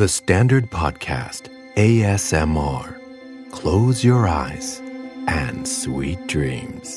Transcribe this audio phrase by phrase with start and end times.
[0.00, 1.42] The Standard Podcast
[1.76, 2.84] ASMR
[3.58, 4.68] Close your eyes
[5.42, 6.88] and sweet dreams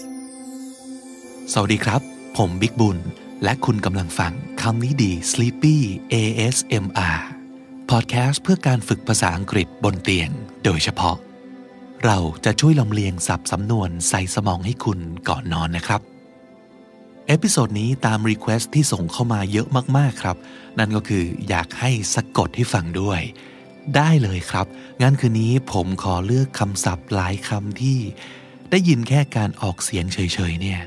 [1.53, 2.01] สวัสดีครับ
[2.37, 2.97] ผมบิ๊กบุญ
[3.43, 5.77] และคุณกำลังฟังคำนี้ดี Sleepy
[6.13, 7.19] ASMR
[7.91, 10.29] Podcast เพื่อการฝึกภาษาอังกฤษบนเตียง
[10.63, 11.17] โดยเฉพาะ
[12.05, 14.99] เราจะช่วยลำเลียงสับสำนวนใส่สมองให้คุณ
[15.29, 16.12] ก่อนนอนนะครับ
[17.27, 19.67] เอพิโซดนี้ตามรีเควสที่ส่งเข้ามาเยอะ
[19.97, 20.37] มากๆครับ
[20.79, 23.21] นั่นก็คืออยากให้สะกดให้ฟังด้วย
[23.95, 24.68] ได้เลยครับ
[25.01, 28.00] งั้นคืนนี้ผมขอเลือกคำศัพท์หลายคำที่
[28.69, 30.17] ได้ยินแค่การออกเสียงเฉ
[30.51, 30.81] ยๆเนี่ย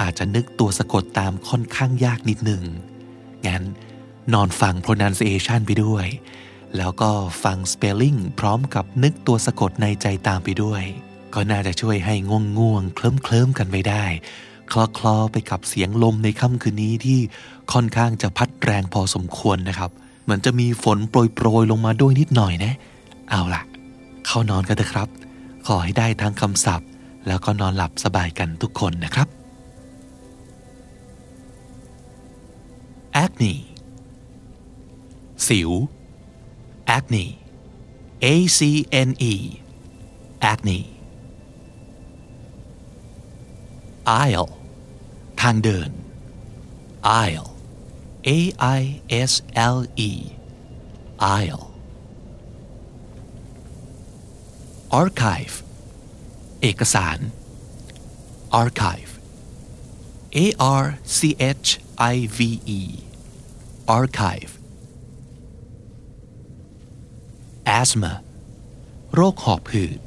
[0.00, 2.62] อาจจะนึกตัวสะกดตามค่อนข้างยากนิดหนึ่ง
[3.46, 3.62] งั้น
[4.34, 6.06] นอนฟัง pronunciation ไปด้วย
[6.76, 7.10] แล้วก็
[7.44, 10.82] ฟัง spelling พร้อมกับนึกตัวสะกดในใจตามไปด้วย
[11.34, 14.04] ก็น่าจะช่วยให้ง่วงง่วงเคลิ้มเคลิ้มกันไปได้
[14.72, 17.18] คลอคลอไปกับเสียงลมในค่ำคืนนี้ที่
[17.72, 19.90] ค่อนข้างจะพัดแรงพอสมควรนะครับ
[20.22, 22.74] เหมือนจะมีฝนโปรยโปรยลงมาด้วยนิดหน่อยนะ
[23.30, 23.62] เอาล่ะ
[24.26, 25.08] เข้านอนกันเถอะครับ
[25.66, 26.88] ขอให้ได้ทั้งคำศัพท์
[27.26, 29.28] แล้วก็นอนหลับสบายกันทุกคนนะครับ
[33.24, 33.54] acne
[35.48, 35.70] สิว
[36.96, 37.24] acne
[38.24, 38.26] a
[38.58, 38.60] c
[39.08, 39.34] n e
[40.52, 40.78] acne
[44.20, 44.50] aisle
[45.40, 45.90] ทางเดิน
[47.22, 47.50] aisle
[48.36, 48.38] a
[48.78, 48.82] i
[49.30, 49.32] s
[49.76, 50.10] l e
[51.36, 51.66] aisle
[55.00, 55.56] archive
[56.62, 57.18] เอกสาร
[58.60, 59.12] archive
[60.42, 60.46] a
[60.82, 60.84] r
[61.16, 61.18] c
[61.66, 61.70] h
[62.12, 62.40] i v
[62.78, 62.82] e
[63.96, 64.52] archive
[67.80, 68.12] asthma
[69.14, 70.00] โรคหอบหืด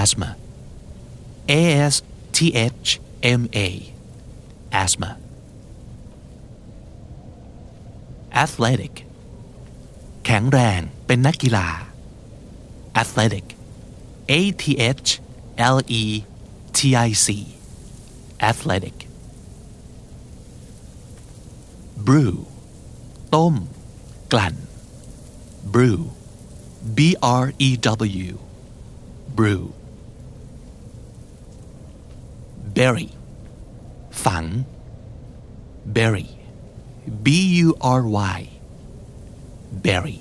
[0.00, 0.30] asthma
[1.60, 1.94] a s
[2.36, 2.38] t
[2.86, 2.90] h
[3.40, 3.68] m a
[4.82, 5.10] asthma
[8.44, 8.94] athletic
[10.24, 11.68] แข็งแรงเป็นนักกีฬา
[13.02, 13.46] athletic
[14.30, 14.64] a t
[15.06, 15.10] h
[15.74, 16.04] l e
[16.76, 17.26] t i c
[18.50, 18.96] athletic
[22.06, 22.34] brew
[23.34, 23.54] ต้ม
[24.32, 24.54] กลั่น
[25.74, 26.00] brew
[26.96, 26.98] b
[27.42, 27.70] r e
[28.24, 28.36] w
[29.38, 29.62] brew
[32.76, 33.08] bury
[34.25, 34.45] ฝัง
[35.95, 36.27] bury
[37.25, 37.27] b
[37.65, 37.67] u
[37.99, 38.01] r
[38.37, 38.39] y
[39.85, 40.17] bury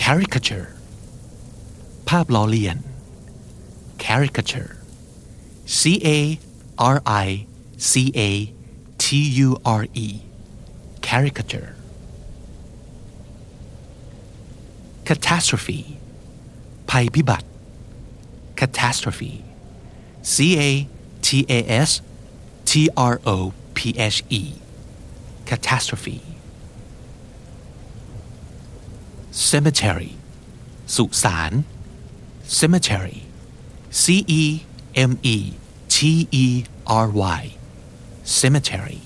[0.00, 0.68] caricature
[2.08, 2.76] ภาพล้อเลียน
[4.04, 4.72] caricature
[5.78, 5.80] c
[6.16, 6.18] a
[6.94, 7.28] r i
[7.90, 8.20] c a
[9.02, 9.04] t
[9.46, 9.48] u
[9.80, 10.08] r e
[11.06, 11.70] caricature
[15.08, 15.78] catastrophe
[16.90, 17.48] ภัยพิบัติ
[18.60, 19.32] catastrophe
[20.23, 20.87] C a
[21.25, 21.53] t a
[21.87, 21.91] s
[22.69, 22.71] t
[23.13, 23.29] r o
[23.75, 23.79] p
[24.15, 24.43] h e
[25.49, 26.21] catastrophe
[29.49, 30.11] cemetery
[30.95, 31.51] สุสาน
[32.59, 33.19] cemetery
[34.01, 34.03] c
[34.41, 34.43] e
[35.09, 35.37] m e
[35.95, 35.97] t
[36.43, 36.47] e
[37.05, 37.07] r
[37.39, 37.43] y
[38.39, 38.99] cemetery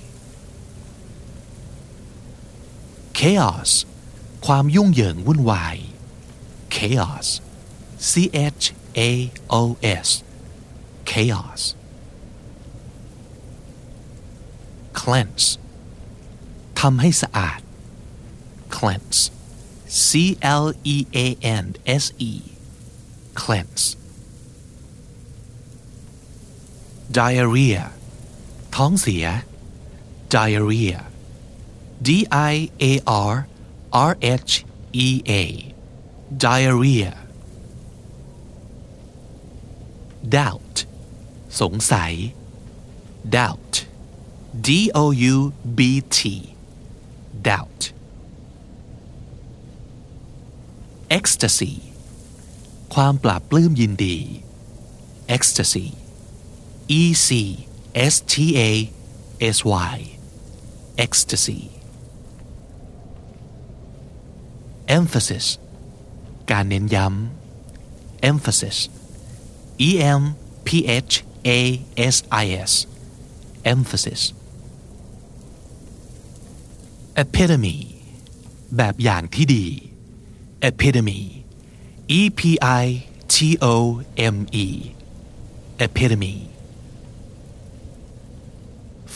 [3.20, 3.72] chaos
[4.46, 5.78] ความยุ่งเหยิงวุ่นวาย
[6.76, 7.28] chaos
[8.10, 8.12] c
[8.62, 8.66] h
[9.08, 9.10] a
[9.60, 9.62] o
[10.08, 10.10] s
[11.11, 11.63] chaos
[15.01, 15.49] cleanse
[16.81, 17.61] ทำให้สะอาด
[18.77, 19.23] cleanse
[20.07, 20.09] c
[20.63, 21.27] l e a
[21.65, 21.67] n
[22.03, 22.33] s e
[23.41, 23.87] cleanse
[27.19, 27.85] diarrhea
[28.77, 29.27] ท้องเสีย
[30.35, 31.01] diarrhea
[32.07, 32.09] d
[32.53, 32.93] i a
[33.31, 33.35] r
[34.11, 34.13] r
[34.51, 34.53] h
[35.07, 35.09] e
[35.41, 35.43] a
[36.45, 37.15] diarrhea
[40.37, 40.77] doubt
[41.62, 42.14] สงสัย
[43.36, 43.74] doubt
[44.68, 44.70] d
[45.04, 45.36] o u
[45.78, 45.80] b
[46.18, 46.20] t
[47.48, 47.82] doubt
[51.18, 51.74] ecstasy
[52.94, 54.18] ความปราบปลื้มยินดี
[55.36, 55.88] ecstasy
[57.00, 57.30] e c
[58.14, 58.72] s t a
[59.56, 59.58] s
[59.94, 59.98] y
[61.06, 61.60] ecstasy
[64.98, 65.46] emphasis
[66.52, 68.78] การเน้นย้ำ emphasis
[69.88, 69.90] e
[70.20, 70.22] m
[70.68, 70.70] p
[71.10, 71.14] h
[71.59, 71.61] a
[72.15, 72.73] s i s
[73.73, 74.23] emphasis
[77.23, 77.77] epitome
[78.77, 79.67] แบบอย่างที่ดี
[80.69, 81.21] epitome
[82.19, 82.41] e p
[82.83, 82.85] i
[83.35, 83.75] t o
[84.35, 84.67] m e
[85.85, 86.35] epitome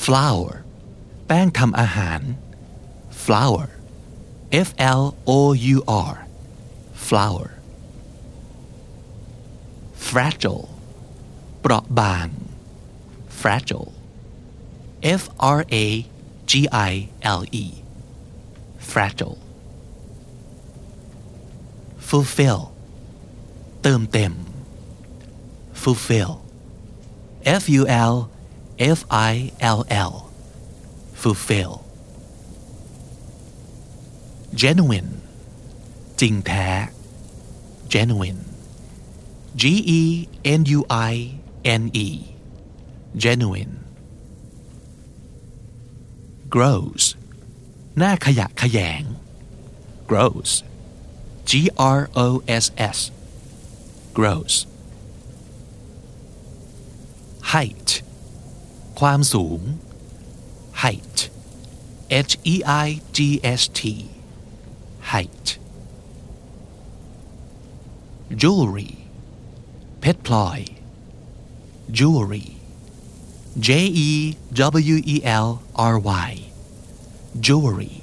[0.02, 0.48] flour
[1.26, 2.20] แป้งทำอาหาร
[3.24, 3.64] flour
[4.68, 4.68] F
[5.00, 5.40] L O
[5.74, 5.78] U
[6.10, 6.14] R
[7.08, 7.46] flour
[10.08, 10.64] fragile
[11.60, 12.26] เปราะบาง
[13.38, 13.90] fragile
[15.20, 15.22] F
[15.58, 15.86] R A
[16.50, 16.52] G
[16.90, 16.92] I
[17.38, 17.66] L E
[18.90, 19.38] fragile
[22.08, 22.60] fulfill
[23.82, 24.32] เติมเต็ม
[25.82, 26.32] fulfill
[27.60, 27.82] f u
[28.12, 28.14] l
[28.98, 29.00] f
[29.30, 29.32] i
[29.76, 29.78] l
[30.10, 30.12] l
[31.20, 31.72] fulfill
[34.62, 35.10] genuine
[36.20, 36.68] จริงแท้
[37.92, 38.40] genuine
[39.60, 39.62] G
[40.00, 40.02] E
[40.58, 40.80] N U
[41.10, 41.14] I
[41.63, 42.07] N E
[43.23, 43.75] genuine
[46.55, 47.03] grows
[47.97, 49.03] หน้าขยะขยง
[50.09, 50.51] grows
[51.49, 51.51] G
[51.97, 52.27] R O
[52.63, 52.65] S
[52.95, 52.99] S
[54.17, 54.55] grows
[57.53, 57.89] height
[58.99, 59.61] ความสูง
[60.83, 61.17] height
[62.29, 63.19] H E I G
[63.59, 63.81] S T
[65.11, 65.47] height
[68.41, 68.93] jewelry
[69.99, 70.59] เพชรพลอย
[71.91, 72.57] Jewelry.
[73.57, 76.51] J E W E L R Y.
[77.39, 77.95] Jewelry.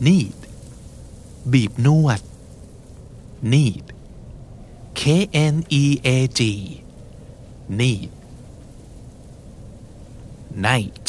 [0.00, 0.34] Knead.
[1.52, 2.20] บีบนวด
[3.50, 3.86] Knead.
[5.00, 5.02] K
[5.52, 5.84] N E
[6.16, 6.42] A D.
[7.76, 8.10] Knead.
[10.62, 11.06] Knight.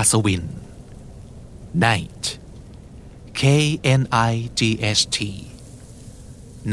[0.00, 0.44] Aswin.
[1.82, 2.24] Knight.
[3.40, 3.42] K
[4.00, 5.18] N I G H T.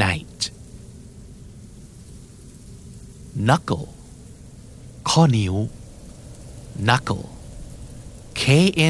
[0.00, 0.31] Knight
[3.47, 3.87] knuckle
[5.09, 5.55] ข้อนิ้ว
[6.87, 7.25] knuckle
[8.41, 8.43] K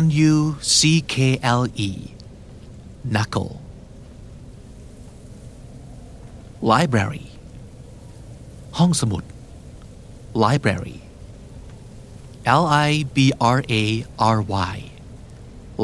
[0.04, 0.34] N U
[0.78, 0.80] C
[1.14, 1.16] K
[1.60, 1.92] L E
[3.14, 3.54] knuckle
[6.72, 7.26] library
[8.78, 9.24] ห้องสมุด
[10.44, 10.98] library
[12.62, 13.18] L I B
[13.58, 13.84] R A
[14.36, 14.40] R
[14.74, 14.78] Y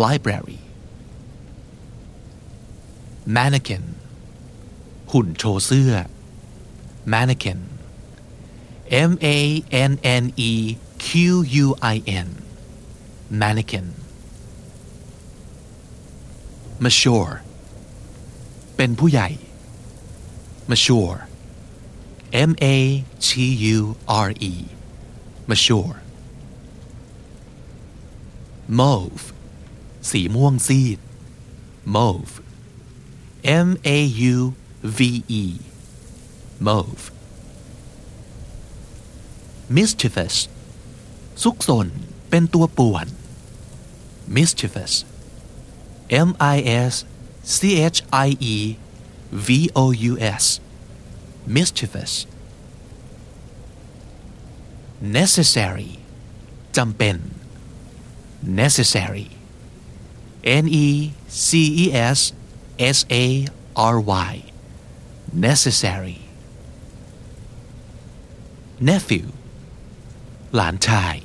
[0.04, 0.60] library
[3.36, 3.84] mannequin
[5.12, 5.94] หุ่นโชว์เสื้อ
[7.14, 7.60] mannequin
[9.10, 9.40] M A
[9.92, 9.94] N
[10.24, 10.52] N E
[11.06, 11.08] Q
[11.64, 11.96] U I
[12.26, 12.30] N
[13.42, 13.88] mannequin
[16.86, 17.34] mature
[18.76, 19.30] เป็นผู้ใหญ่
[20.72, 21.20] mature
[22.50, 22.78] M A
[23.28, 23.30] T
[23.76, 23.80] U
[24.28, 24.54] R E
[25.50, 25.98] mature
[28.80, 29.26] mauve
[30.10, 31.00] สีม่วงซีด
[31.96, 32.36] mauve
[33.68, 34.00] M A
[34.34, 34.38] U
[34.98, 35.00] V
[35.42, 35.46] E
[36.68, 37.06] mauve
[39.76, 40.36] mischievous
[41.44, 41.88] ซุกซน
[42.30, 43.08] เป็นตัวป่วน
[44.36, 44.94] mischievous
[46.28, 46.58] M I
[46.92, 46.94] S
[47.56, 47.58] C
[47.96, 48.58] H I E
[49.48, 49.50] V
[49.84, 50.46] O U S
[51.56, 52.14] mischievous
[55.18, 55.92] necessary
[56.78, 57.16] จำเป็น
[58.62, 59.28] necessary
[60.64, 60.88] N E
[61.48, 61.50] C
[61.84, 61.86] E
[62.18, 62.20] S
[62.96, 63.26] S A
[63.94, 63.98] R
[64.30, 64.34] Y
[65.48, 66.20] necessary
[68.90, 69.26] nephew
[70.55, 71.17] หลานชาย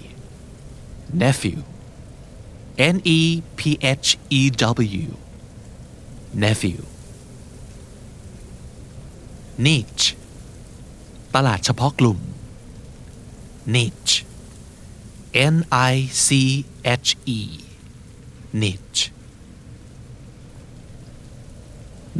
[1.22, 1.60] nephew
[2.96, 3.20] N E
[3.60, 3.62] P
[4.06, 4.10] H
[4.40, 4.42] E
[5.02, 5.12] W
[6.44, 6.82] nephew
[9.66, 10.06] niche
[11.36, 12.20] ตลาดเฉพาะกลุ่ม
[13.76, 14.16] niche
[15.54, 15.56] N
[15.92, 15.94] I
[16.26, 16.30] C
[17.06, 17.10] H
[17.40, 17.42] E
[18.62, 19.04] niche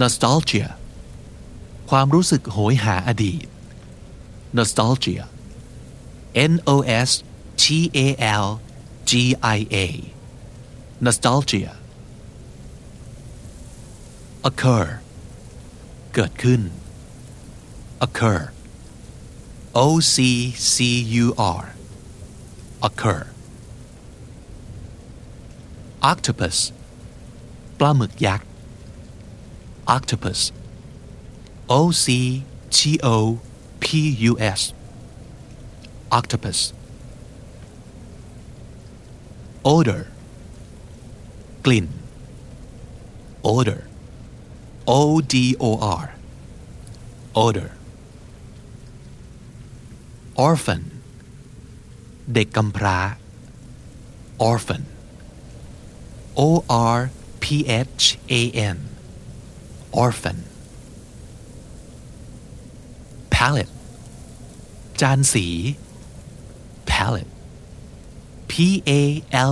[0.02, 0.68] nostalgia
[1.90, 3.46] ความรู้สึกโหยหาอดีต
[4.58, 5.24] nostalgia
[6.53, 6.77] N O
[7.09, 7.11] S
[7.63, 7.65] T
[8.05, 8.07] A
[8.45, 8.47] L
[9.11, 9.13] G
[9.57, 9.87] I A
[11.07, 11.73] nostalgia
[14.49, 14.87] occur
[16.15, 16.61] เกิดขึ้น
[18.05, 18.41] occur
[19.85, 20.17] O C
[20.73, 20.77] C
[21.25, 21.27] U
[21.61, 21.65] R
[22.87, 23.23] occur
[26.11, 26.57] octopus
[27.79, 28.49] ปลาหมึกยักษ์
[29.97, 30.41] octopus
[31.79, 32.07] O C
[32.77, 32.79] T
[33.15, 33.17] O
[33.83, 33.85] P
[34.31, 34.61] U S
[36.19, 36.59] octopus
[39.75, 40.03] odor
[41.67, 41.87] กลิ่น
[43.55, 43.81] odor
[44.99, 45.01] O
[45.33, 45.35] D
[45.69, 45.71] O
[46.03, 46.05] R
[47.45, 47.71] odor
[50.47, 50.83] orphan
[52.33, 52.99] เด็กกำพร้า
[54.51, 54.83] orphan
[56.41, 56.49] O
[56.97, 56.99] R
[57.43, 57.45] P
[57.93, 58.05] H
[58.41, 58.43] A
[58.75, 58.79] N
[60.03, 60.39] orphan
[63.35, 63.75] palette
[65.01, 65.47] จานสี
[66.93, 67.33] palette
[68.51, 68.53] P
[69.01, 69.03] A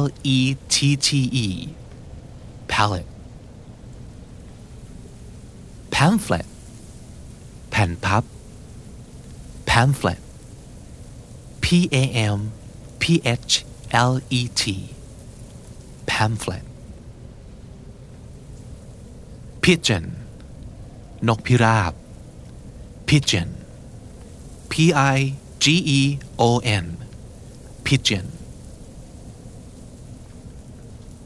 [0.00, 0.02] L
[0.37, 0.38] E
[0.75, 1.08] T T
[1.44, 1.49] E
[2.73, 3.11] palette
[5.94, 6.46] pamphlet
[7.70, 8.23] แผ่นพับ
[9.70, 10.20] pamphlet
[11.64, 11.66] P
[12.02, 12.04] A
[12.37, 12.40] M
[13.00, 13.04] P
[13.50, 13.52] H
[14.11, 14.62] L E T
[16.11, 16.64] pamphlet
[19.64, 20.04] pigeon
[21.28, 21.92] นกพิราบ
[23.08, 23.49] pigeon
[24.70, 24.73] P
[25.14, 25.18] I
[25.62, 25.64] G
[25.99, 26.00] E
[26.49, 26.50] O
[26.85, 26.87] N
[27.91, 28.27] pigeon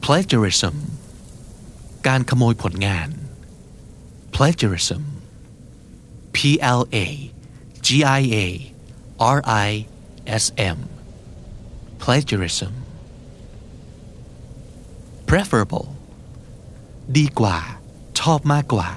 [0.04, 0.76] plagiarism
[2.06, 3.08] การขโมยผลงาน
[4.34, 5.02] plagiarism
[6.36, 6.38] P
[6.80, 7.06] L A
[7.86, 8.46] G I A
[9.36, 9.70] R I
[10.42, 10.44] S
[10.76, 10.78] M
[12.02, 12.72] plagiarism
[15.30, 15.88] preferable
[17.16, 17.58] ดีกว่า
[18.20, 18.90] ชอบมากกว่า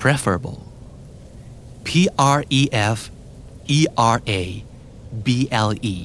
[0.00, 0.60] preferable
[1.86, 1.88] P
[2.36, 2.62] R E
[2.96, 2.98] F
[3.78, 3.80] E
[4.14, 4.42] R A
[5.26, 5.28] B
[5.68, 5.96] L E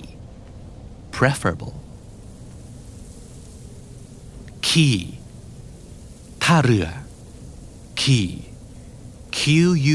[1.17, 1.75] preferable
[4.67, 4.97] key
[6.43, 6.87] ท่าเรือ
[8.01, 8.29] key
[9.37, 9.39] Q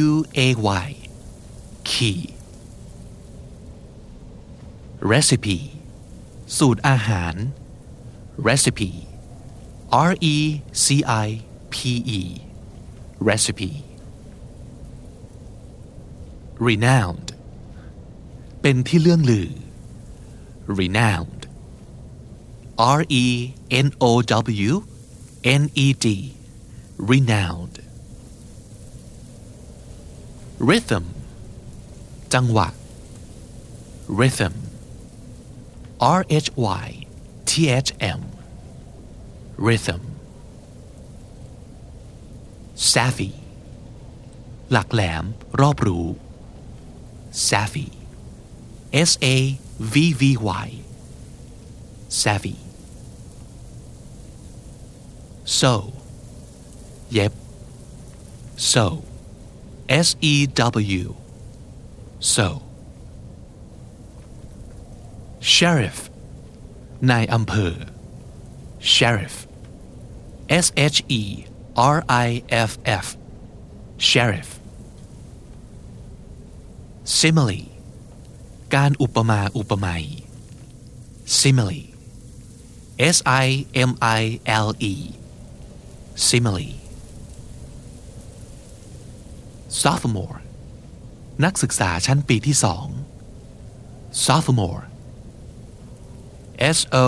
[0.05, 0.09] U
[0.47, 0.49] A
[0.87, 0.89] Y
[1.91, 2.21] key
[5.13, 5.59] recipe
[6.59, 7.35] สูตรอาหาร
[8.49, 8.93] recipe
[10.11, 10.37] R E
[10.85, 10.87] C
[11.27, 11.29] I
[11.75, 11.77] P
[12.19, 12.21] E
[13.29, 13.73] recipe
[16.67, 17.29] renowned
[18.63, 19.51] เป็นที่เลื่องลือ
[20.67, 21.47] renowned.
[22.79, 24.85] R E N O W
[25.45, 26.35] N E D.
[26.99, 27.77] Renowned.
[30.59, 31.05] Rhythm.
[32.35, 32.69] จังหวะ
[34.19, 34.55] rhythm.
[36.19, 36.49] R H
[36.83, 36.89] Y
[37.49, 37.53] T
[37.87, 38.21] H M.
[39.67, 40.03] Rhythm.
[42.93, 43.33] Savvy.
[44.71, 45.25] หลักแหลม
[45.61, 46.07] รอบรู้
[47.49, 47.89] savvy.
[49.09, 49.37] S A
[49.83, 50.69] VVY.
[52.09, 52.57] Savvy.
[55.45, 55.93] Sew.
[57.11, 57.33] Yep.
[58.57, 59.03] Sew.
[59.89, 61.15] S E W.
[62.21, 62.63] Sew.
[65.41, 65.99] Sheriff.
[67.11, 67.75] นายอำเภอ
[68.95, 69.35] sheriff
[70.65, 71.23] S H E
[71.95, 72.29] R I
[72.69, 72.73] F
[73.05, 73.07] F
[74.09, 74.49] sheriff
[77.19, 77.72] simile
[78.75, 80.05] การอุปมาอุปไมย
[81.39, 81.83] simile
[83.15, 83.47] S I
[83.89, 84.23] M I
[84.67, 84.95] L E
[86.27, 86.73] simile
[89.83, 90.39] sophomore
[91.45, 92.87] นักศึกษาชั้นปีที่สอง
[94.25, 94.85] sophomore
[96.77, 97.07] S O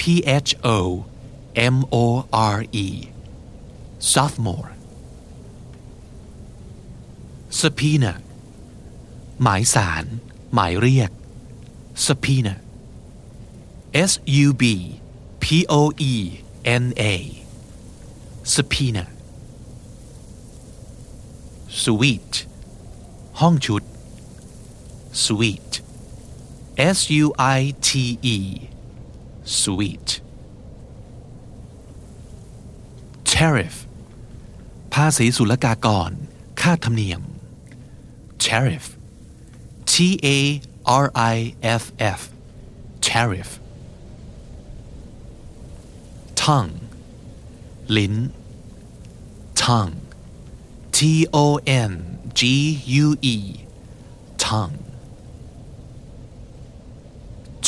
[0.00, 0.02] P
[0.46, 0.78] H O
[1.74, 1.96] M O
[2.54, 2.88] R E
[4.12, 4.70] sophomore
[7.58, 8.12] subpoena
[9.42, 10.04] หมายสาร
[10.54, 11.10] หมายเรียก
[12.04, 12.54] subpoena
[14.10, 14.12] S
[14.46, 14.64] U B
[15.42, 15.46] P
[15.80, 16.14] O E
[16.82, 17.14] N A
[18.54, 19.04] subpoena
[21.82, 22.36] suite
[23.40, 23.82] ห้องชุด
[25.24, 25.74] suite
[26.96, 27.26] S U
[27.58, 27.90] I T
[28.36, 28.38] E
[29.60, 30.12] suite
[33.32, 33.76] tariff
[34.94, 36.10] ภาษีศุลกากร
[36.60, 37.22] ค่าธรรมเนียม
[38.44, 38.86] tariff
[39.99, 40.61] T A
[41.03, 41.83] R I F
[42.17, 42.21] F
[43.07, 43.49] tariff
[46.43, 46.75] tongue
[47.97, 48.15] ลิ้น
[49.63, 49.97] tongue
[50.97, 50.99] T
[51.43, 51.45] O
[51.89, 51.93] N
[52.39, 52.41] G
[53.03, 53.37] U E
[54.45, 54.79] tongue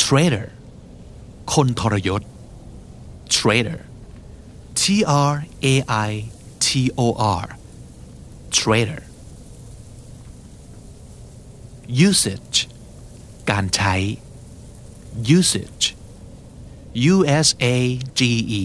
[0.02, 0.48] traitor
[1.52, 2.22] คนทรยศ
[3.36, 3.80] traitor
[4.80, 4.82] T
[5.30, 5.34] R
[5.72, 5.74] A
[6.10, 6.10] I
[6.64, 6.68] T
[7.04, 7.06] O
[7.42, 7.46] R
[8.58, 9.02] traitor
[12.08, 12.58] usage
[13.50, 13.94] การใช้
[15.38, 15.84] usage
[17.14, 17.16] U
[17.46, 17.76] S A
[18.18, 18.20] G
[18.62, 18.64] E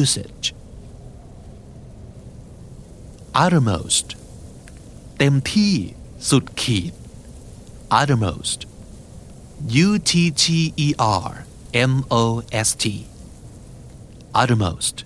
[0.00, 0.46] usage
[3.44, 4.06] uttermost
[5.18, 5.74] เต็มที่
[6.30, 6.92] สุดขีด
[8.00, 8.58] uttermost
[9.86, 10.44] U T T
[10.86, 10.88] E
[11.26, 11.30] R
[11.92, 12.24] M O
[12.66, 12.84] S T
[14.40, 14.96] uttermost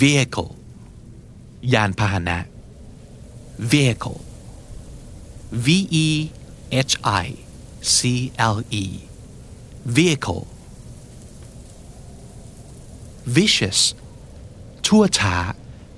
[0.00, 0.50] vehicle
[1.72, 2.38] ยานพาหนะ
[3.72, 4.18] vehicle
[5.64, 5.66] V
[6.06, 6.08] E
[6.90, 7.26] H I
[7.96, 7.98] C
[8.54, 8.84] L E
[9.96, 10.44] vehicle
[13.36, 13.80] vicious
[14.86, 15.36] ชั่วช้า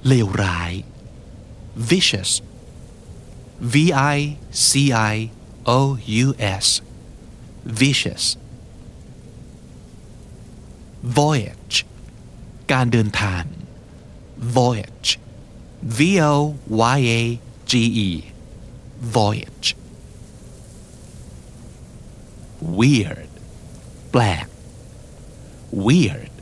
[0.07, 0.73] เลวร้าย
[1.91, 2.33] vicious
[3.73, 3.75] V
[4.17, 4.19] I
[4.67, 4.69] C
[5.13, 5.17] I
[5.79, 5.81] O
[6.25, 6.27] U
[6.65, 6.67] S
[7.81, 8.25] vicious
[11.19, 11.77] voyage
[12.73, 13.43] การเดินทาง
[14.57, 15.11] voyage
[15.99, 16.01] V
[16.33, 16.35] O
[16.97, 17.23] Y A
[17.71, 17.73] G
[18.07, 18.11] E
[19.17, 19.69] voyage
[22.79, 23.31] weird
[24.13, 24.47] แปลก
[25.87, 26.33] weird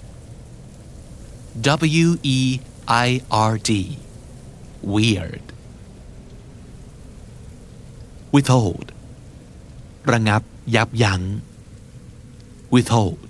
[2.05, 2.41] W E
[3.07, 3.09] I
[3.53, 3.71] R D
[4.95, 5.45] weird
[8.35, 8.89] withhold
[10.11, 10.43] ระงับ
[10.75, 11.23] ยับยั้ง
[12.75, 13.23] withhold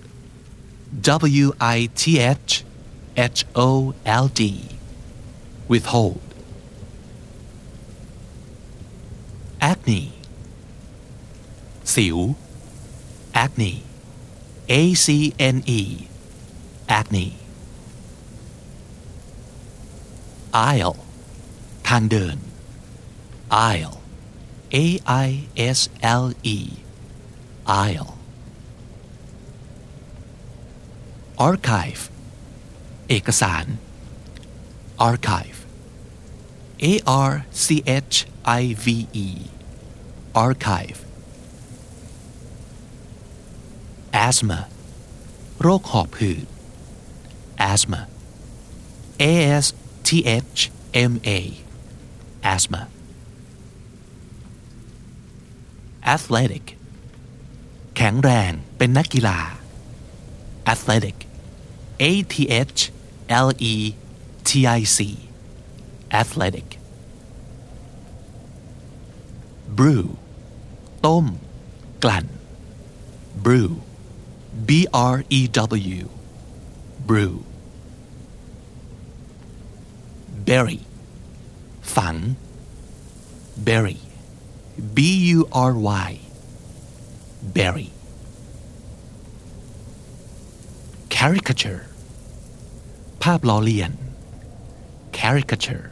[1.45, 2.03] W I T
[2.41, 2.53] H
[3.37, 3.69] H O
[4.25, 4.43] L D
[5.71, 6.26] withhold
[9.88, 10.02] Acne
[11.94, 12.18] สิว
[13.44, 13.72] acne
[14.72, 15.08] A C
[15.56, 15.82] N E
[17.00, 17.26] acne
[20.70, 20.98] aisle
[21.88, 22.38] ทางเดิน
[23.70, 23.96] aisle
[24.84, 24.86] A
[25.28, 25.30] I
[25.78, 25.80] S
[26.24, 26.26] L
[26.56, 26.58] E
[27.84, 28.12] aisle
[31.48, 32.04] archive
[33.10, 33.66] เอกสาร
[35.08, 35.60] archive
[36.92, 36.94] A
[37.30, 37.32] R
[37.64, 37.66] C
[38.14, 38.16] H
[38.62, 38.88] I V
[39.28, 39.30] E
[40.46, 41.00] archive
[44.28, 44.60] asthma
[45.62, 46.48] โรคหอบหืด
[47.72, 48.02] asthma
[49.32, 49.66] A S
[50.08, 50.10] T
[50.54, 50.60] H
[51.12, 51.40] M A
[52.54, 52.82] asthma
[56.14, 56.66] athletic
[57.98, 59.40] แข็งแรงเป็นนักกีฬา
[60.74, 61.18] athletic
[62.02, 62.36] A T
[62.74, 62.80] H
[63.48, 63.76] L E
[64.48, 65.00] T I C
[66.22, 66.68] athletic
[69.78, 70.06] brew
[71.07, 71.27] ต้ม
[72.05, 72.27] กลั่น
[73.45, 73.71] brew
[74.69, 74.71] B
[75.15, 75.41] R E
[75.99, 76.01] W
[77.09, 77.35] brew
[80.49, 80.81] bury
[81.97, 82.17] ฝัง
[83.67, 83.99] bury
[84.97, 84.99] B
[85.37, 85.39] U
[85.71, 85.73] R
[86.09, 86.11] Y
[87.57, 87.89] bury
[91.15, 91.83] caricature
[93.23, 93.91] ภาพล้อเลียน
[95.19, 95.87] caricature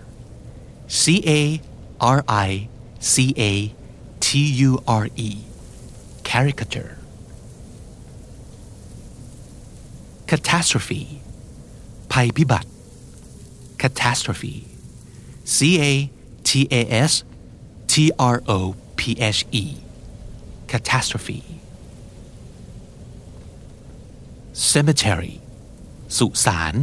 [1.00, 1.02] C
[1.38, 1.40] A
[2.16, 2.50] R I
[3.12, 3.52] C A
[4.34, 4.34] T
[4.68, 4.70] U
[5.02, 5.30] R E
[6.28, 6.92] caricature
[10.30, 11.02] catastrophe
[12.12, 12.70] ภัยพิบัติ
[13.82, 14.44] catastrophe
[15.54, 15.56] C
[15.90, 15.92] A
[16.48, 16.50] T
[16.80, 17.12] A S
[17.92, 17.94] T
[18.34, 18.58] R O
[18.98, 19.00] P
[19.38, 19.64] H E
[20.70, 21.40] catastrophe
[24.70, 25.34] cemetery
[26.18, 26.74] สุสาน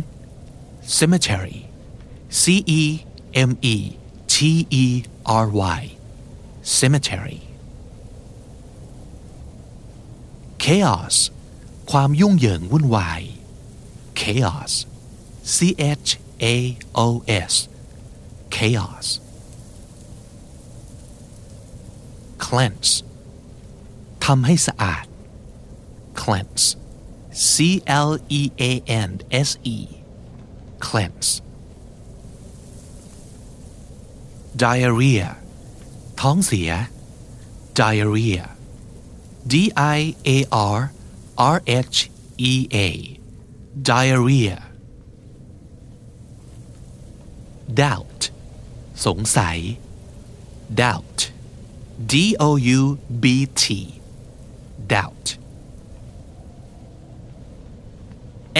[0.98, 1.60] cemetery
[2.42, 2.42] C
[2.80, 2.84] E
[3.50, 3.78] M E
[4.34, 4.36] T
[4.84, 4.86] E
[5.46, 5.48] R
[5.80, 5.82] Y
[6.79, 7.41] cemetery
[10.65, 11.17] chaos
[11.91, 13.23] ความยุ่งเหยิงวุ่นวาย
[14.21, 14.73] chaos
[15.55, 15.57] C
[15.99, 16.11] H
[16.55, 16.57] A
[17.07, 17.09] O
[17.51, 17.55] S
[18.57, 19.07] chaos
[22.45, 22.93] cleanse
[24.25, 25.07] ทำให้สะอาด
[26.23, 26.67] cleanse
[27.53, 27.55] C
[28.09, 28.11] L
[28.41, 28.73] E A
[29.09, 29.11] N
[29.49, 29.79] S E
[30.87, 31.31] cleanse
[34.63, 35.42] diarrhea
[36.23, 36.71] ท้องเสีย
[37.79, 38.45] diarrhea
[39.53, 39.55] D
[39.97, 39.99] I
[40.37, 40.39] A
[40.77, 40.79] R
[41.55, 41.99] R H
[42.53, 42.79] E A
[43.91, 44.59] diarrhea
[47.83, 48.21] doubt
[49.07, 49.59] สงสัย
[50.83, 51.19] doubt
[52.13, 52.15] D
[52.49, 52.81] O U
[53.23, 53.25] B
[53.63, 53.65] T
[54.93, 55.27] doubt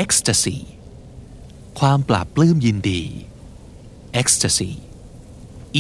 [0.05, 0.59] ecstasy
[1.79, 3.03] ความปราบปลื้มยินดี
[4.21, 4.73] ecstasy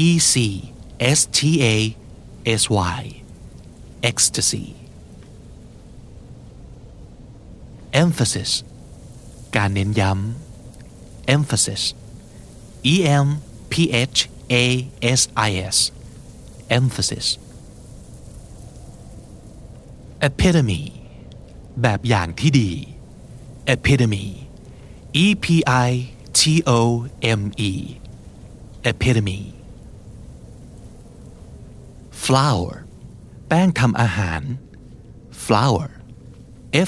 [0.06, 0.34] E C
[1.16, 1.38] S T
[1.72, 1.76] A
[2.60, 2.62] S
[2.98, 3.02] Y
[4.10, 4.66] ecstasy
[8.02, 8.50] emphasis
[9.56, 11.82] การเน้นย้ำ emphasis
[12.92, 13.28] E M
[13.72, 13.74] P
[14.16, 14.18] H
[14.62, 14.64] A
[15.18, 15.78] S I S
[16.78, 17.26] emphasis
[20.28, 20.82] epitome
[21.82, 22.70] แบบอย่างที่ดี
[23.74, 24.24] epitome
[25.24, 25.46] E P
[25.86, 25.90] I
[26.38, 26.40] T
[26.78, 26.80] O
[27.40, 27.72] M E
[28.90, 29.40] epitome
[32.25, 32.69] flour
[33.47, 34.41] แป้งทำอาหาร
[35.45, 35.87] flour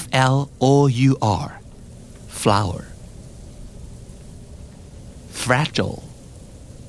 [0.00, 0.02] F
[0.34, 0.74] L O
[1.08, 1.12] U
[1.44, 1.48] R
[2.40, 2.80] flour
[5.42, 5.98] fragile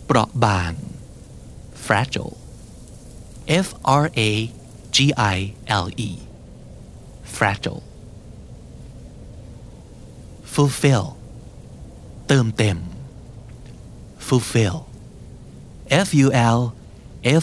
[0.05, 0.73] เปราะบาง
[1.85, 2.33] fragile
[3.65, 3.67] F
[4.03, 4.31] R A
[4.95, 4.97] G
[5.35, 5.37] I
[5.85, 6.11] L E
[7.35, 7.81] fragile
[10.53, 11.07] fulfill
[12.27, 12.77] เติมเต็ม
[14.27, 14.77] fulfill
[16.05, 16.59] F U L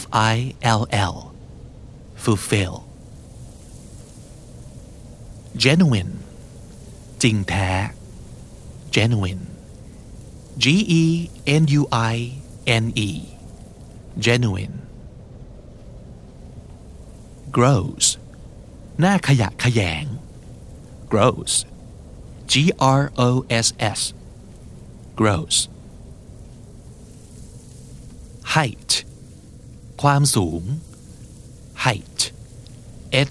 [0.00, 0.02] F
[0.32, 0.34] I
[0.80, 1.16] L L
[2.24, 2.76] fulfill
[5.64, 6.12] genuine
[7.22, 7.70] จริงแท้
[8.96, 9.44] genuine
[10.62, 10.64] G
[11.02, 11.04] E
[11.62, 12.14] N U I
[12.82, 13.10] N E
[14.26, 14.76] genuine
[17.56, 18.06] grows
[19.00, 20.04] หน้าขยะขยง
[21.12, 21.54] grows
[22.52, 22.54] G
[23.00, 23.30] R O
[23.66, 24.00] S S
[25.20, 25.56] grows
[28.54, 28.92] height
[30.03, 30.63] ความสูง
[31.85, 32.19] height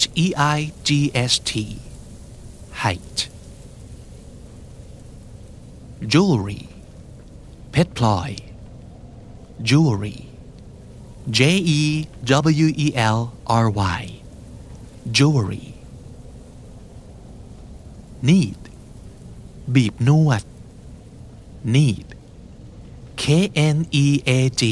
[0.00, 0.90] H E I G
[1.32, 1.52] S T
[2.82, 3.18] height
[6.12, 6.62] jewelry
[7.70, 8.30] เพชรพลอย
[9.68, 10.18] jewelry
[11.38, 11.40] J
[11.78, 11.82] E
[12.64, 13.20] W E L
[13.64, 13.66] R
[13.98, 14.02] Y
[15.16, 15.66] jewelry
[18.28, 18.60] need
[19.74, 20.42] บีบนวด
[21.74, 22.08] need
[23.22, 23.24] K
[23.74, 24.06] N E
[24.38, 24.62] A G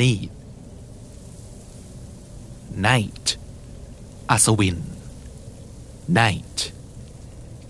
[0.00, 0.30] need
[2.86, 3.26] knight
[4.30, 4.78] อัศวิน
[6.16, 6.58] knight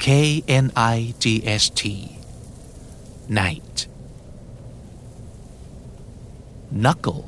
[0.05, 0.07] K
[0.65, 1.25] N I G
[1.65, 1.83] H T.
[3.37, 3.77] Knight
[6.85, 7.23] knuckle.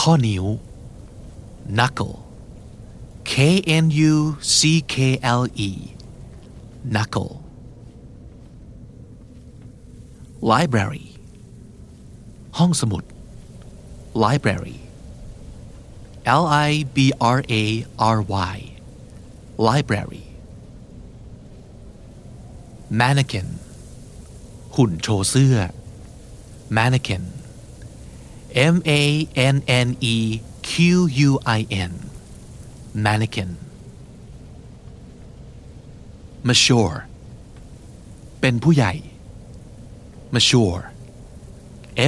[0.00, 0.44] ข้อนิ้ว
[1.76, 2.16] knuckle.
[3.32, 3.34] K
[3.82, 4.16] N U
[4.56, 4.60] C
[4.94, 4.96] K
[5.40, 5.70] L E.
[6.92, 7.32] Knuckle.
[10.52, 11.06] Library.
[12.58, 13.02] ห้องสมุด
[14.24, 14.78] library.
[16.41, 16.97] L I B
[17.37, 17.65] R A
[18.15, 18.19] R
[18.53, 18.57] Y
[19.67, 20.25] library
[22.99, 23.47] mannequin
[24.75, 25.57] หุ่นโชว์เสื้อ
[26.77, 27.23] mannequin
[28.73, 29.03] M A
[29.55, 30.17] N N E
[30.69, 30.71] Q
[31.27, 31.93] U I N
[33.05, 33.51] mannequin
[36.47, 36.97] mature
[38.41, 38.93] เป็นผู้ใหญ่
[40.35, 40.83] mature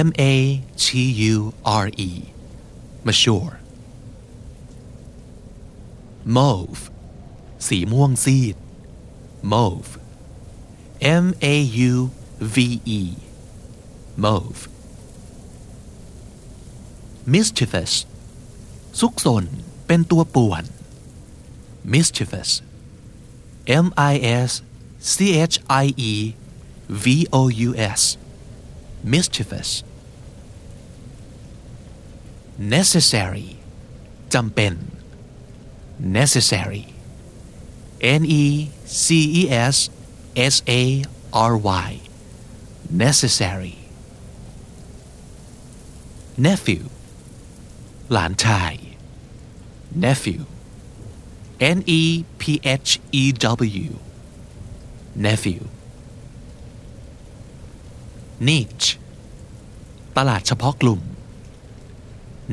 [0.06, 0.34] M A
[0.84, 0.86] T
[1.32, 1.36] U
[1.84, 2.10] R E
[3.06, 3.54] mature
[6.35, 6.81] Mauve
[7.67, 8.55] สีม่วงซีด
[9.53, 9.91] mauve
[11.23, 11.55] M A
[11.89, 11.93] U
[12.55, 12.57] V
[12.99, 13.01] E
[14.23, 14.61] mauve
[17.33, 17.93] mischievous
[18.99, 19.45] ซุกซน
[19.87, 20.63] เป็นตัวป่วน
[21.93, 22.51] mischievous
[23.85, 24.13] M I
[24.49, 24.51] S
[25.11, 25.13] C
[25.53, 26.13] H I E
[27.03, 27.05] V
[27.39, 28.01] O U S
[29.13, 29.69] mischievous
[32.75, 33.47] necessary
[34.33, 34.73] จำเป็น
[36.18, 36.84] necessary
[38.20, 38.44] N E
[39.04, 39.06] C
[39.40, 39.42] E
[39.74, 39.76] S
[40.54, 40.82] S A
[41.50, 41.54] R
[41.86, 41.90] Y
[43.04, 43.76] necessary
[46.46, 46.82] nephew
[48.12, 48.74] หลานชาย
[50.04, 50.42] nephew
[51.76, 52.02] N E
[52.40, 52.42] P
[52.86, 53.24] H E
[53.84, 53.88] W
[55.26, 55.62] nephew
[58.48, 58.88] niche
[60.16, 61.00] ตลาดเฉพาะกลุ่ม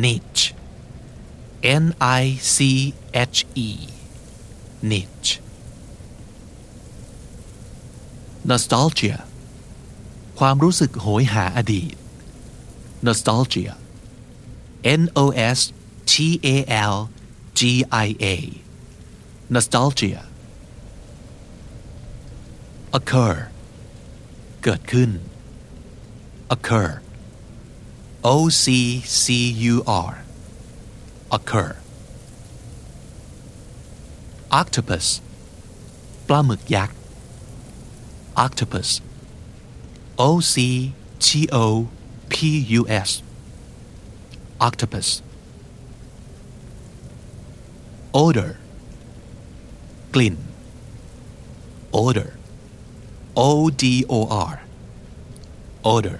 [0.03, 0.43] niche
[1.83, 1.85] N
[2.21, 2.23] I
[2.55, 2.57] C
[3.35, 3.69] H E
[4.91, 5.31] niche
[8.49, 9.17] nostalgia
[10.39, 11.93] ความรู้สึกโหยหาอดีต
[13.07, 13.73] nostalgia
[15.01, 15.25] N O
[15.57, 15.59] S
[16.11, 16.13] T
[16.53, 16.55] A
[16.93, 16.95] L
[17.59, 17.61] G
[18.05, 18.35] I A
[19.55, 20.21] nostalgia
[22.97, 23.35] occur
[24.63, 25.09] เกิดขึ้น
[26.53, 26.89] occur
[28.33, 28.65] O C
[29.21, 29.25] C
[29.73, 29.75] U
[30.09, 30.13] R
[31.35, 31.69] occur
[34.59, 35.05] octopus
[36.27, 36.97] ปลาหมึกยักษ์
[38.45, 38.89] octopus
[40.27, 40.55] O C
[41.25, 41.27] T
[41.63, 41.65] O
[42.31, 42.33] P
[42.79, 43.09] U S
[44.67, 45.07] octopus
[48.23, 48.51] odor
[50.15, 50.35] กลิ่น
[52.03, 52.29] odor
[53.47, 53.49] O
[53.81, 54.19] D O
[54.51, 54.55] R
[55.93, 56.19] odor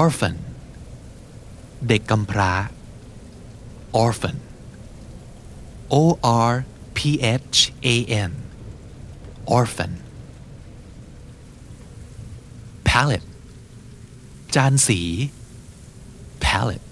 [0.00, 0.36] orphan
[1.88, 2.52] เด็กกำพร้า
[4.04, 4.36] orphan
[5.92, 6.18] O
[6.50, 6.52] R
[6.96, 6.98] P
[7.54, 7.58] H
[7.94, 7.96] A
[8.30, 8.32] N
[9.56, 9.92] orphan
[12.88, 13.28] palette
[14.54, 15.00] จานสี
[16.44, 16.86] palette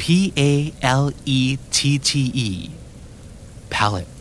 [0.00, 0.02] P
[0.50, 0.52] A
[1.02, 1.04] L
[1.38, 1.40] E
[1.76, 2.10] T T
[2.48, 2.50] E
[3.74, 4.12] palette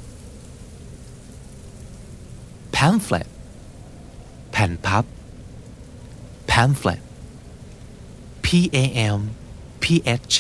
[2.76, 3.28] pamphlet
[4.52, 5.06] แผ่นพับ
[6.52, 7.02] pamphlet
[8.46, 8.48] P
[8.84, 8.86] A
[9.18, 9.22] M
[9.84, 9.86] P
[10.32, 10.34] H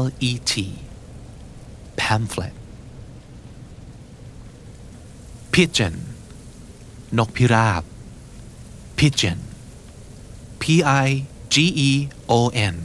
[0.00, 0.52] L E T
[2.00, 2.54] pamphlet
[5.53, 5.95] Pigeon
[7.17, 7.83] นกพิราบ
[8.99, 9.39] pigeon
[10.61, 10.63] P
[11.05, 11.07] I
[11.53, 11.55] G
[11.89, 11.91] E
[12.37, 12.39] O
[12.73, 12.75] N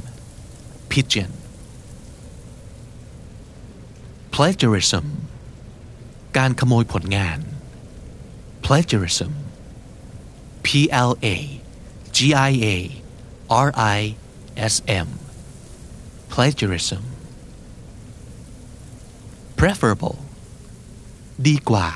[0.90, 1.30] pigeon
[4.34, 5.06] plagiarism
[6.36, 7.38] การขโมยผลงาน
[8.64, 9.32] plagiarism
[10.66, 10.68] P
[11.10, 11.36] L A
[12.16, 12.18] G
[12.50, 12.76] I A
[13.66, 14.00] R I
[14.72, 14.74] S
[15.06, 15.08] M
[16.32, 17.02] plagiarism
[19.58, 20.18] preferable
[21.46, 21.88] ดีกว่า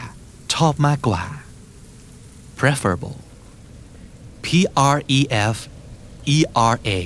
[0.54, 1.24] ชอบมากกว่า
[2.58, 3.18] preferable
[4.44, 4.46] P
[4.94, 5.20] R E
[5.54, 5.56] F
[6.36, 6.38] E
[6.72, 7.00] R A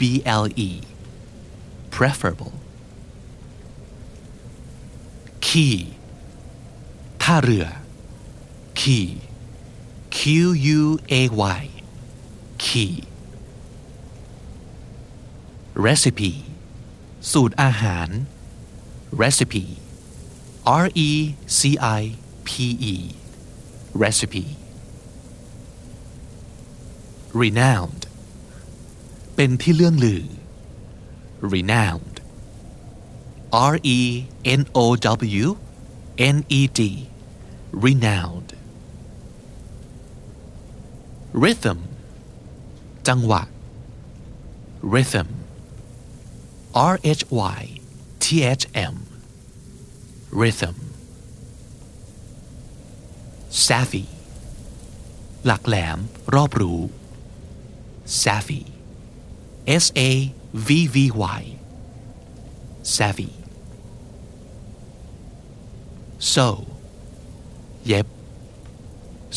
[0.00, 0.02] B
[0.42, 0.70] L E
[1.94, 2.54] preferable
[5.46, 5.78] quay
[7.22, 7.66] ท่าเรือ
[8.80, 9.08] quay
[10.16, 10.20] Q
[10.78, 10.80] U
[11.20, 11.22] A
[11.60, 11.62] Y
[12.64, 12.94] quay
[15.86, 16.32] recipe
[17.32, 18.08] สูตรอาหาร
[19.20, 19.64] recipe
[20.84, 21.10] R E
[21.58, 21.60] C
[22.00, 22.02] I
[22.47, 22.49] P
[22.93, 22.95] E
[24.03, 24.45] recipe
[27.41, 28.03] renowned
[29.35, 30.23] เป็นที่เลื่องลือ
[31.53, 32.17] renowned
[33.71, 33.99] R E
[34.59, 34.85] N O
[35.43, 35.47] W
[36.35, 36.81] N E D
[37.85, 38.49] renowned
[41.43, 41.79] rhythm
[43.07, 43.43] จังหวะ
[44.93, 45.29] rhythm
[46.93, 47.23] R H
[47.57, 47.61] Y
[48.23, 48.25] T
[48.61, 48.95] H M
[50.41, 50.75] rhythm
[53.66, 54.04] savvy
[55.46, 55.98] หลักแหลม
[56.34, 56.74] รอบรู.
[58.22, 58.62] savvy
[59.82, 60.10] S A
[60.66, 60.96] V V
[61.38, 61.42] Y.
[62.96, 63.30] Savvy
[66.32, 66.56] sew.
[67.86, 68.06] เย็บ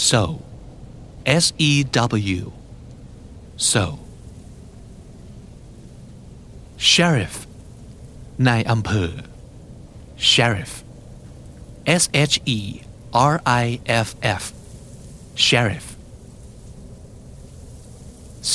[0.10, 0.32] sew.
[1.44, 2.44] S E W.
[3.70, 3.92] Sew.
[6.92, 7.36] Sheriff.
[8.48, 9.12] นายอำเภอ
[10.32, 10.72] sheriff.
[12.02, 12.60] S H E
[13.14, 13.66] R I
[14.08, 14.10] F
[14.42, 14.44] F
[15.46, 15.86] sheriff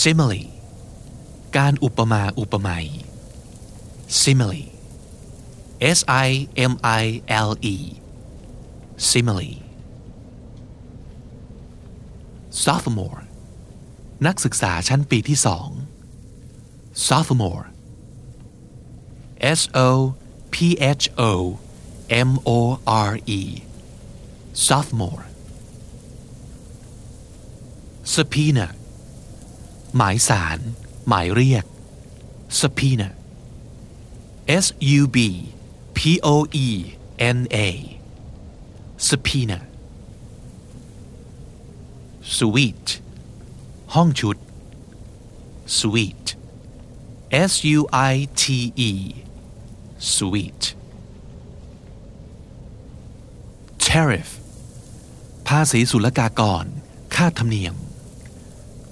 [0.01, 0.45] simile
[1.57, 2.87] การอุปมาอุปไมย
[4.21, 4.65] simile
[5.99, 6.29] S I
[6.71, 7.05] M I
[7.49, 7.77] L E
[9.09, 9.53] simile
[12.65, 13.23] sophomore
[14.27, 15.69] นักศึกษาชั้นปีที่สอง
[17.07, 17.67] sophomore
[19.59, 19.89] S O
[20.55, 20.57] P
[21.03, 21.33] H O
[22.29, 22.51] M O
[23.11, 23.43] R E
[24.65, 25.25] sophomore
[28.15, 28.67] subpoena
[29.97, 30.59] หมายสาร
[31.09, 31.65] หมายเรียก
[32.61, 33.09] subpoena
[34.65, 34.67] S
[34.99, 35.19] U B
[35.97, 35.99] P
[36.35, 36.69] O E
[37.37, 37.69] N A
[39.09, 39.59] subpoena
[42.37, 42.91] suite
[43.95, 44.37] ห้องชุด
[45.79, 46.29] suite
[47.51, 47.81] S U
[48.13, 48.45] I T
[48.91, 48.93] E
[49.99, 50.67] suite
[53.79, 54.31] tariff
[55.47, 56.65] ภาษีศุลกากร
[57.15, 57.75] ค่าธรรมเนียม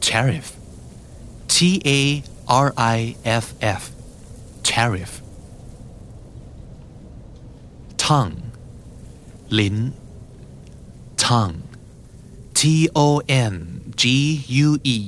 [0.07, 0.49] tariff
[1.55, 1.57] T
[1.99, 2.01] A
[2.67, 2.99] R I
[3.45, 3.47] F
[3.81, 3.83] F
[4.71, 5.13] tariff
[8.05, 8.39] tongue
[9.59, 9.77] ลิ้น
[11.25, 11.61] tongue
[12.59, 12.61] T
[13.07, 13.09] O
[13.53, 13.55] N
[14.01, 14.05] G
[14.67, 14.99] U E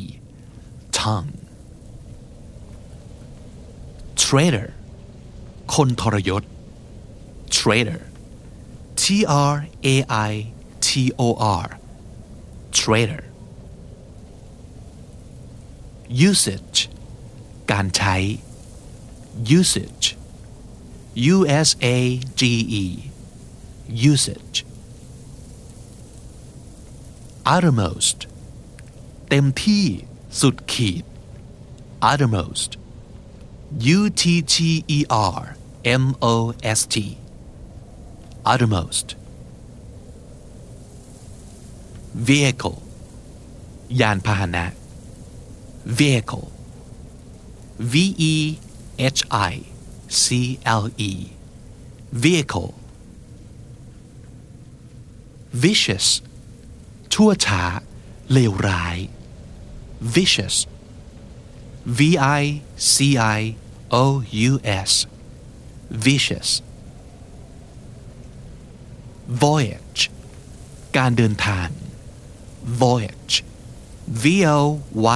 [0.98, 1.35] tongue
[4.22, 4.68] traitor
[5.74, 6.42] คนทรยศ
[7.56, 8.00] traitor
[9.00, 9.02] T
[9.52, 9.54] R
[9.94, 9.96] A
[10.30, 10.32] I
[10.86, 10.88] T
[11.25, 11.27] O
[11.63, 11.67] R
[12.80, 13.23] traitor
[16.30, 16.80] usage
[17.71, 18.15] การใช้
[19.60, 20.06] usage
[21.36, 21.97] U S A
[22.39, 22.41] G
[22.84, 22.86] E
[24.12, 24.58] usage
[27.56, 28.19] uttermost
[29.30, 29.86] เต็มที่
[30.41, 31.04] สุดขีด
[32.12, 32.69] uttermost
[33.97, 34.23] U T
[34.54, 34.56] T
[34.97, 34.99] E
[35.38, 35.41] R
[36.04, 36.36] M O
[36.77, 36.95] S T
[38.51, 39.08] uttermost
[42.29, 42.79] vehicle
[44.00, 44.64] ยานพาหนะ
[45.98, 46.46] vehicle
[47.92, 47.94] V
[48.33, 48.35] E
[49.18, 49.55] H I
[50.22, 50.24] C
[50.83, 51.12] L E
[52.24, 52.72] vehicle
[55.62, 56.09] vicious
[57.12, 57.62] ชั่วช้า
[58.33, 58.98] เลวร้าย
[60.14, 60.57] vicious
[61.98, 62.00] V
[62.40, 62.42] I
[62.92, 62.94] C
[63.38, 63.40] I
[64.02, 64.05] O
[64.48, 64.52] U
[64.88, 64.92] S
[66.05, 66.50] vicious
[69.42, 70.02] voyage
[70.96, 71.68] การเดินทาง
[72.84, 73.36] voyage
[74.21, 74.23] V
[74.56, 74.60] O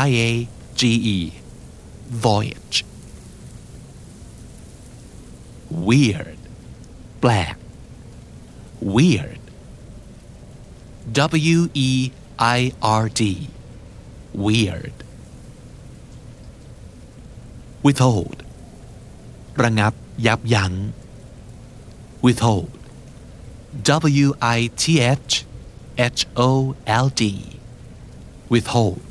[0.05, 0.31] Y A
[0.79, 0.81] G
[1.15, 1.17] E
[2.25, 2.77] voyage
[5.87, 6.39] weird
[7.21, 7.55] แปลก
[8.95, 9.41] weird
[11.55, 11.59] W
[11.89, 12.11] E
[12.57, 12.59] I
[13.01, 13.21] R D
[14.45, 14.95] weird
[17.85, 18.39] withhold
[19.63, 19.93] ระงับ
[20.25, 20.73] ยับยั้ง
[22.25, 22.75] withhold
[24.25, 24.83] W I T
[25.27, 25.33] H
[26.00, 27.60] H O L D.
[28.48, 29.09] Withhold